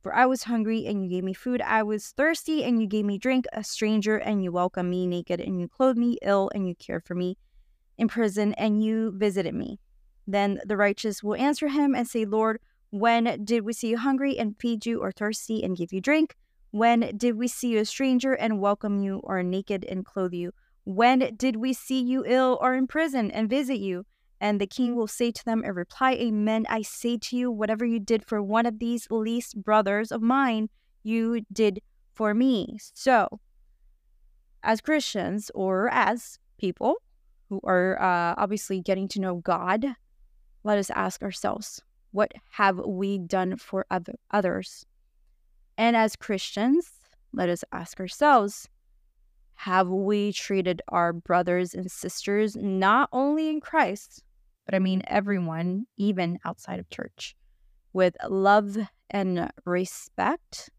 for 0.02 0.16
I 0.16 0.26
was 0.26 0.44
hungry, 0.44 0.86
and 0.86 1.04
you 1.04 1.10
gave 1.10 1.26
me 1.26 1.34
food. 1.34 1.62
I 1.62 1.84
was 1.84 2.12
thirsty, 2.12 2.64
and 2.64 2.80
you 2.80 2.88
gave 2.88 3.04
me 3.04 3.18
drink. 3.18 3.46
A 3.52 3.62
stranger, 3.62 4.16
and 4.16 4.42
you 4.42 4.54
welcomed 4.54 4.90
me. 4.90 5.06
Naked, 5.06 5.42
and 5.42 5.60
you 5.60 5.68
clothed 5.68 5.98
me. 5.98 6.18
Ill, 6.22 6.50
and 6.56 6.66
you 6.66 6.76
cared 6.76 7.04
for 7.04 7.16
me. 7.16 7.38
In 7.98 8.08
prison, 8.08 8.54
and 8.54 8.82
you 8.82 9.12
visited 9.18 9.54
me. 9.54 9.82
Then 10.26 10.62
the 10.64 10.78
righteous 10.78 11.22
will 11.22 11.36
answer 11.36 11.68
him 11.68 11.94
and 11.94 12.08
say, 12.08 12.24
Lord, 12.24 12.62
when 12.90 13.44
did 13.44 13.64
we 13.64 13.74
see 13.74 13.90
you 13.90 13.98
hungry 13.98 14.38
and 14.38 14.56
feed 14.60 14.86
you, 14.86 15.02
or 15.02 15.12
thirsty 15.12 15.64
and 15.64 15.76
give 15.76 15.92
you 15.92 16.02
drink? 16.02 16.36
When 16.72 17.12
did 17.18 17.36
we 17.36 17.48
see 17.48 17.70
you 17.70 17.80
a 17.80 17.86
stranger 17.86 18.34
and 18.34 18.60
welcome 18.60 19.00
you, 19.00 19.20
or 19.24 19.44
naked 19.44 19.86
and 19.86 20.06
clothe 20.06 20.34
you? 20.34 20.52
When 20.86 21.36
did 21.36 21.58
we 21.58 21.74
see 21.74 22.02
you 22.02 22.24
ill 22.26 22.58
or 22.62 22.74
in 22.74 22.88
prison 22.88 23.30
and 23.32 23.50
visit 23.50 23.80
you? 23.80 24.06
And 24.40 24.62
the 24.62 24.68
king 24.68 24.96
will 24.96 25.08
say 25.08 25.32
to 25.32 25.46
them 25.46 25.64
in 25.64 25.74
reply, 25.74 26.14
Amen. 26.14 26.66
I 26.70 26.82
say 26.82 27.18
to 27.18 27.36
you, 27.36 27.52
whatever 27.52 27.86
you 27.86 28.00
did 28.00 28.26
for 28.26 28.42
one 28.42 28.66
of 28.66 28.80
these 28.80 29.08
least 29.10 29.62
brothers 29.64 30.12
of 30.12 30.22
mine, 30.22 30.70
you 31.04 31.42
did 31.52 31.82
for 32.14 32.34
me. 32.34 32.78
So, 32.94 33.40
as 34.64 34.82
Christians 34.82 35.52
or 35.56 35.90
as 35.92 36.40
people 36.58 36.96
who 37.50 37.60
are 37.64 38.00
uh, 38.02 38.36
obviously 38.38 38.82
getting 38.82 39.08
to 39.10 39.22
know 39.22 39.36
God, 39.36 39.86
let 40.64 40.78
us 40.78 40.90
ask 40.92 41.22
ourselves, 41.24 41.82
what 42.18 42.32
have 42.50 42.80
we 42.80 43.20
done 43.20 43.56
for 43.58 43.86
other- 43.92 44.18
others? 44.32 44.88
And 45.78 45.96
as 45.96 46.16
Christians, 46.16 46.92
let 47.32 47.48
us 47.48 47.64
ask 47.72 48.00
ourselves, 48.00 48.68
have 49.54 49.88
we 49.90 50.34
treated 50.34 50.82
our 50.88 51.14
brothers 51.14 51.76
and 51.76 51.92
sisters 51.92 52.56
not 52.56 53.08
only 53.12 53.50
in 53.50 53.62
Christ, 53.62 54.24
but 54.66 54.74
I 54.74 54.80
mean 54.80 55.04
everyone, 55.06 55.86
even 55.96 56.40
outside 56.44 56.80
of 56.80 56.90
church, 56.90 57.36
with 57.94 58.18
love 58.28 58.76
and 59.12 59.52
respect? 59.66 60.72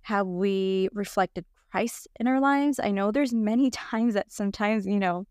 Have 0.00 0.26
we 0.26 0.88
reflected 0.94 1.44
Christ 1.72 2.08
in 2.18 2.26
our 2.26 2.40
lives? 2.40 2.80
I 2.82 2.90
know 2.90 3.10
there's 3.10 3.34
many 3.34 3.70
times 3.90 4.14
that 4.14 4.32
sometimes, 4.32 4.86
you 4.86 4.98
know, 4.98 5.26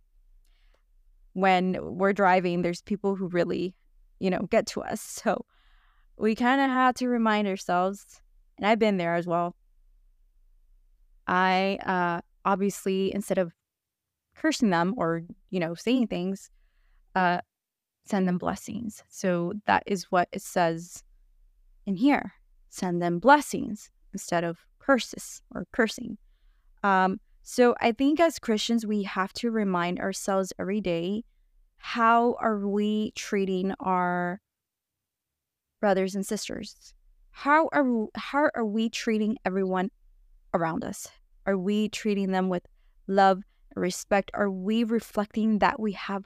when 1.33 1.79
we're 1.81 2.13
driving, 2.13 2.61
there's 2.61 2.83
people 2.83 3.15
who 3.15 3.29
really, 3.29 3.73
you 4.19 4.29
know, 4.29 4.47
get 4.49 4.67
to 4.67 4.81
us. 4.81 5.01
So 5.01 5.45
we 6.17 6.35
kind 6.35 6.61
of 6.61 6.69
had 6.69 6.95
to 6.97 7.07
remind 7.07 7.47
ourselves, 7.47 8.21
and 8.57 8.67
I've 8.67 8.79
been 8.79 8.97
there 8.97 9.15
as 9.15 9.27
well. 9.27 9.55
I 11.27 11.79
uh, 11.85 12.21
obviously, 12.45 13.13
instead 13.13 13.37
of 13.37 13.53
cursing 14.35 14.69
them 14.69 14.93
or, 14.97 15.23
you 15.49 15.59
know, 15.59 15.73
saying 15.73 16.07
things, 16.07 16.49
uh, 17.15 17.39
send 18.05 18.27
them 18.27 18.37
blessings. 18.37 19.03
So 19.09 19.53
that 19.65 19.83
is 19.85 20.11
what 20.11 20.27
it 20.31 20.41
says 20.41 21.03
in 21.85 21.95
here 21.95 22.33
send 22.73 22.99
them 23.01 23.19
blessings 23.19 23.91
instead 24.13 24.43
of 24.43 24.57
curses 24.79 25.43
or 25.53 25.67
cursing. 25.71 26.17
Um, 26.81 27.19
so 27.43 27.75
I 27.79 27.91
think 27.91 28.19
as 28.19 28.39
Christians, 28.39 28.83
we 28.83 29.03
have 29.03 29.31
to 29.33 29.51
remind 29.51 29.99
ourselves 29.99 30.51
every 30.57 30.81
day 30.81 31.23
how 31.85 32.37
are 32.39 32.65
we 32.65 33.11
treating 33.11 33.73
our 33.81 34.39
brothers 35.81 36.15
and 36.15 36.25
sisters? 36.25 36.93
How 37.31 37.67
are 37.73 38.07
how 38.15 38.49
are 38.55 38.65
we 38.65 38.89
treating 38.89 39.37
everyone 39.43 39.91
around 40.53 40.85
us? 40.85 41.09
Are 41.45 41.57
we 41.57 41.89
treating 41.89 42.31
them 42.31 42.47
with 42.47 42.65
love 43.05 43.41
and 43.75 43.81
respect? 43.83 44.31
Are 44.33 44.49
we 44.49 44.85
reflecting 44.85 45.59
that 45.59 45.77
we 45.77 45.91
have 45.91 46.23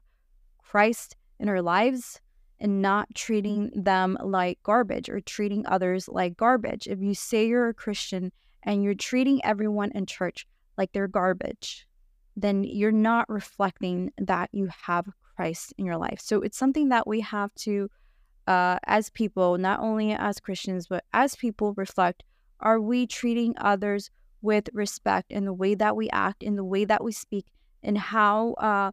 Christ 0.62 1.16
in 1.40 1.50
our 1.50 1.64
lives 1.64 2.22
and 2.60 2.84
not 2.84 3.08
treating 3.16 3.72
them 3.76 4.16
like 4.24 4.60
garbage 4.62 5.10
or 5.10 5.20
treating 5.22 5.66
others 5.66 6.08
like 6.08 6.38
garbage? 6.38 6.86
If 6.86 7.02
you 7.02 7.16
say 7.16 7.48
you're 7.48 7.70
a 7.70 7.74
Christian 7.74 8.32
and 8.62 8.84
you're 8.84 8.94
treating 8.94 9.44
everyone 9.44 9.92
in 9.96 10.06
church 10.06 10.46
like 10.78 10.92
they're 10.94 11.08
garbage, 11.08 11.88
then 12.36 12.64
you're 12.64 12.92
not 12.92 13.28
reflecting 13.28 14.12
that 14.20 14.50
you 14.54 14.70
have 14.86 15.08
Christ 15.38 15.74
in 15.78 15.86
your 15.86 15.98
life. 15.98 16.20
So 16.20 16.42
it's 16.42 16.58
something 16.58 16.90
that 16.90 17.08
we 17.08 17.22
have 17.22 17.54
to, 17.56 17.90
uh, 18.48 18.80
as 18.86 19.10
people, 19.12 19.58
not 19.58 19.80
only 19.80 20.12
as 20.12 20.40
Christians, 20.40 20.88
but 20.88 21.06
as 21.14 21.36
people, 21.36 21.74
reflect 21.78 22.24
are 22.60 22.82
we 22.82 23.06
treating 23.06 23.54
others 23.58 24.10
with 24.42 24.68
respect 24.74 25.32
in 25.32 25.46
the 25.46 25.54
way 25.54 25.76
that 25.76 25.96
we 25.96 26.10
act, 26.10 26.42
in 26.42 26.56
the 26.56 26.64
way 26.64 26.86
that 26.86 27.04
we 27.04 27.12
speak, 27.12 27.46
and 27.84 27.98
how 27.98 28.54
uh, 28.54 28.92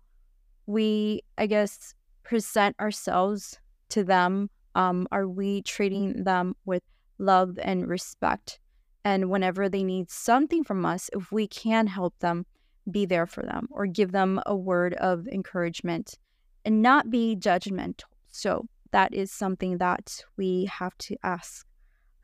we, 0.67 1.23
I 1.39 1.47
guess, 1.47 1.95
present 2.23 2.77
ourselves 2.79 3.59
to 3.89 4.05
them? 4.05 4.51
Um, 4.75 5.09
are 5.11 5.27
we 5.27 5.63
treating 5.63 6.25
them 6.25 6.57
with 6.67 6.83
love 7.19 7.59
and 7.63 7.89
respect? 7.89 8.59
And 9.03 9.31
whenever 9.31 9.69
they 9.69 9.83
need 9.85 10.11
something 10.11 10.63
from 10.63 10.85
us, 10.85 11.09
if 11.15 11.33
we 11.33 11.47
can 11.47 11.87
help 11.87 12.19
them, 12.19 12.45
be 12.91 13.07
there 13.07 13.27
for 13.27 13.43
them 13.43 13.67
or 13.71 13.87
give 13.87 14.13
them 14.13 14.41
a 14.45 14.55
word 14.55 14.93
of 14.95 15.27
encouragement 15.29 16.19
and 16.65 16.83
not 16.83 17.11
be 17.11 17.37
judgmental. 17.37 18.05
So 18.31 18.67
that 18.93 19.13
is 19.13 19.31
something 19.31 19.79
that 19.79 20.25
we 20.37 20.67
have 20.67 20.97
to 20.99 21.17
ask 21.23 21.67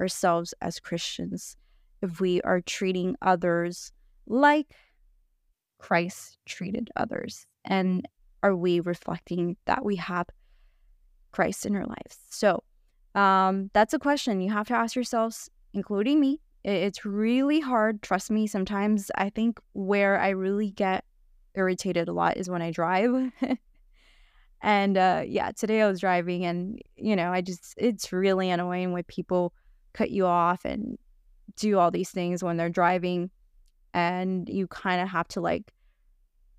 ourselves 0.00 0.54
as 0.60 0.80
Christians 0.80 1.56
if 2.02 2.20
we 2.20 2.40
are 2.42 2.60
treating 2.60 3.16
others 3.20 3.92
like 4.26 4.74
Christ 5.78 6.38
treated 6.46 6.90
others. 6.96 7.46
And 7.64 8.06
are 8.42 8.56
we 8.56 8.80
reflecting 8.80 9.56
that 9.66 9.84
we 9.84 9.96
have 9.96 10.26
Christ 11.32 11.66
in 11.66 11.76
our 11.76 11.86
lives? 11.86 12.18
So 12.30 12.62
um, 13.14 13.70
that's 13.72 13.94
a 13.94 13.98
question 13.98 14.40
you 14.40 14.52
have 14.52 14.68
to 14.68 14.74
ask 14.74 14.94
yourselves, 14.94 15.50
including 15.74 16.20
me. 16.20 16.40
It's 16.62 17.04
really 17.04 17.60
hard. 17.60 18.02
Trust 18.02 18.30
me, 18.30 18.46
sometimes 18.46 19.10
I 19.16 19.30
think 19.30 19.58
where 19.72 20.20
I 20.20 20.30
really 20.30 20.70
get 20.70 21.04
irritated 21.54 22.08
a 22.08 22.12
lot 22.12 22.36
is 22.36 22.50
when 22.50 22.62
I 22.62 22.70
drive. 22.70 23.32
And 24.62 24.96
uh, 24.96 25.22
yeah, 25.26 25.52
today 25.52 25.82
I 25.82 25.88
was 25.88 26.00
driving 26.00 26.44
and, 26.44 26.80
you 26.96 27.16
know, 27.16 27.32
I 27.32 27.40
just, 27.40 27.74
it's 27.76 28.12
really 28.12 28.50
annoying 28.50 28.92
when 28.92 29.04
people 29.04 29.52
cut 29.92 30.10
you 30.10 30.26
off 30.26 30.64
and 30.64 30.98
do 31.56 31.78
all 31.78 31.90
these 31.90 32.10
things 32.10 32.44
when 32.44 32.56
they're 32.56 32.68
driving. 32.68 33.30
And 33.94 34.48
you 34.48 34.66
kind 34.66 35.00
of 35.00 35.08
have 35.08 35.28
to 35.28 35.40
like 35.40 35.72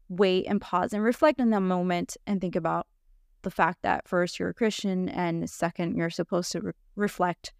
wait 0.10 0.46
and 0.48 0.60
pause 0.60 0.94
and 0.94 1.04
reflect 1.04 1.40
in 1.40 1.52
that 1.52 1.62
moment 1.62 2.18
and 2.28 2.42
think 2.42 2.56
about 2.56 2.88
the 3.44 3.52
fact 3.52 3.82
that 3.84 4.08
first 4.08 4.40
you're 4.40 4.50
a 4.50 4.54
Christian 4.54 5.10
and 5.10 5.50
second 5.50 5.96
you're 5.96 6.10
supposed 6.10 6.52
to 6.52 6.62
re- 6.62 6.72
reflect 6.96 7.54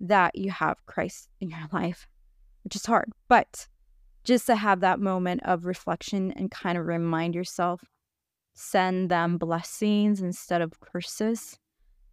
that 0.00 0.34
you 0.34 0.50
have 0.50 0.84
Christ 0.86 1.28
in 1.40 1.50
your 1.50 1.66
life, 1.72 2.08
which 2.64 2.76
is 2.76 2.86
hard. 2.86 3.12
But 3.28 3.66
just 4.24 4.46
to 4.46 4.56
have 4.56 4.80
that 4.80 5.00
moment 5.00 5.42
of 5.44 5.64
reflection 5.64 6.32
and 6.32 6.50
kind 6.50 6.78
of 6.78 6.86
remind 6.86 7.34
yourself 7.34 7.82
send 8.58 9.08
them 9.08 9.38
blessings 9.38 10.20
instead 10.20 10.60
of 10.60 10.80
curses. 10.80 11.58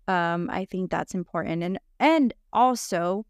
Um, 0.08 0.48
I 0.52 0.66
think 0.66 0.92
that's 0.92 1.16
important. 1.16 1.64
And 1.64 1.80
and 2.00 2.34
also 2.54 3.26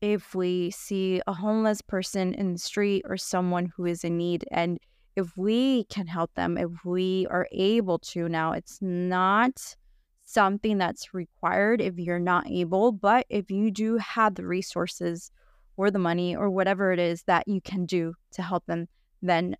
if 0.00 0.34
we 0.34 0.70
see 0.70 1.20
a 1.26 1.32
homeless 1.32 1.80
person 1.80 2.34
in 2.34 2.52
the 2.52 2.58
street 2.58 3.04
or 3.08 3.16
someone 3.16 3.72
who 3.76 3.84
is 3.84 4.04
in 4.04 4.16
need 4.16 4.44
and 4.50 4.78
if 5.16 5.36
we 5.36 5.84
can 5.84 6.06
help 6.06 6.32
them, 6.34 6.56
if 6.56 6.70
we 6.84 7.26
are 7.28 7.48
able 7.50 7.98
to 7.98 8.28
now, 8.28 8.52
it's 8.52 8.78
not 8.80 9.76
something 10.24 10.78
that's 10.78 11.12
required 11.12 11.80
if 11.80 11.98
you're 11.98 12.20
not 12.20 12.48
able, 12.48 12.92
but 12.92 13.26
if 13.28 13.50
you 13.50 13.70
do 13.70 13.96
have 13.96 14.34
the 14.34 14.46
resources 14.46 15.32
or 15.76 15.90
the 15.90 15.98
money 15.98 16.36
or 16.36 16.50
whatever 16.50 16.92
it 16.92 17.00
is 17.00 17.22
that 17.24 17.48
you 17.48 17.60
can 17.60 17.84
do 17.86 18.14
to 18.32 18.42
help 18.42 18.64
them, 18.66 18.86
then 19.22 19.56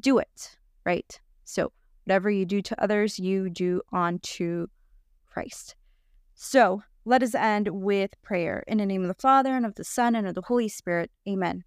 do 0.00 0.18
it, 0.18 0.58
right? 0.84 1.18
So 1.44 1.72
Whatever 2.08 2.30
you 2.30 2.46
do 2.46 2.62
to 2.62 2.82
others, 2.82 3.18
you 3.18 3.50
do 3.50 3.82
unto 3.92 4.66
Christ. 5.26 5.76
So 6.34 6.82
let 7.04 7.22
us 7.22 7.34
end 7.34 7.68
with 7.68 8.12
prayer. 8.22 8.64
In 8.66 8.78
the 8.78 8.86
name 8.86 9.02
of 9.02 9.08
the 9.08 9.20
Father, 9.20 9.54
and 9.54 9.66
of 9.66 9.74
the 9.74 9.84
Son, 9.84 10.14
and 10.14 10.26
of 10.26 10.34
the 10.34 10.40
Holy 10.40 10.68
Spirit. 10.68 11.10
Amen. 11.28 11.64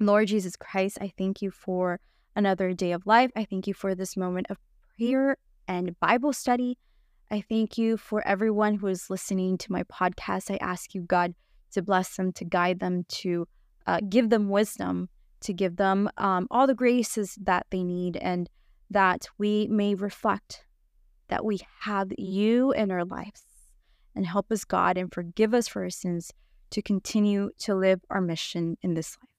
Lord 0.00 0.28
Jesus 0.28 0.56
Christ, 0.56 0.96
I 1.02 1.12
thank 1.18 1.42
you 1.42 1.50
for 1.50 2.00
another 2.34 2.72
day 2.72 2.92
of 2.92 3.06
life. 3.06 3.30
I 3.36 3.44
thank 3.44 3.66
you 3.66 3.74
for 3.74 3.94
this 3.94 4.16
moment 4.16 4.46
of 4.48 4.56
prayer 4.96 5.36
and 5.68 6.00
Bible 6.00 6.32
study. 6.32 6.78
I 7.30 7.42
thank 7.46 7.76
you 7.76 7.98
for 7.98 8.26
everyone 8.26 8.76
who 8.76 8.86
is 8.86 9.10
listening 9.10 9.58
to 9.58 9.70
my 9.70 9.82
podcast. 9.82 10.50
I 10.50 10.56
ask 10.62 10.94
you, 10.94 11.02
God, 11.02 11.34
to 11.72 11.82
bless 11.82 12.16
them, 12.16 12.32
to 12.32 12.44
guide 12.46 12.80
them, 12.80 13.04
to 13.08 13.46
uh, 13.86 14.00
give 14.08 14.30
them 14.30 14.48
wisdom, 14.48 15.10
to 15.42 15.52
give 15.52 15.76
them 15.76 16.08
um, 16.16 16.46
all 16.50 16.66
the 16.66 16.74
graces 16.74 17.36
that 17.42 17.66
they 17.68 17.84
need, 17.84 18.16
and 18.16 18.48
that 18.90 19.26
we 19.38 19.66
may 19.68 19.94
reflect 19.94 20.64
that 21.28 21.44
we 21.44 21.60
have 21.80 22.10
you 22.16 22.72
in 22.72 22.90
our 22.90 23.04
lives 23.04 23.42
and 24.14 24.26
help 24.26 24.50
us, 24.50 24.64
God, 24.64 24.96
and 24.96 25.12
forgive 25.12 25.54
us 25.54 25.68
for 25.68 25.82
our 25.82 25.90
sins 25.90 26.32
to 26.70 26.82
continue 26.82 27.50
to 27.58 27.74
live 27.74 28.00
our 28.10 28.20
mission 28.20 28.76
in 28.82 28.94
this 28.94 29.16
life. 29.20 29.30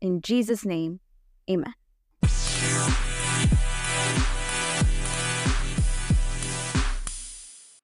In 0.00 0.20
Jesus' 0.22 0.64
name, 0.64 1.00
amen. 1.50 1.74